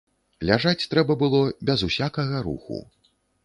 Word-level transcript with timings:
Ляжаць 0.49 0.87
трэба 0.93 1.17
было 1.25 1.43
без 1.69 1.87
усякага 1.91 2.43
руху. 2.51 2.85